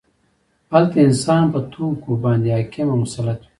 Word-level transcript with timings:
هلته 0.73 0.97
انسان 1.07 1.43
په 1.53 1.59
توکو 1.71 2.11
باندې 2.23 2.47
حاکم 2.55 2.87
او 2.91 2.97
مسلط 3.03 3.39
وي 3.41 3.47